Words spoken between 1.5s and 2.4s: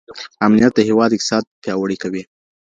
پیاوړی کوي.